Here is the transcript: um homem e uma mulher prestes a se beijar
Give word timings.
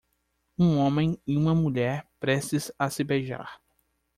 um 0.57 0.79
homem 0.79 1.15
e 1.27 1.37
uma 1.37 1.53
mulher 1.53 2.07
prestes 2.19 2.71
a 2.79 2.89
se 2.89 3.03
beijar 3.03 3.61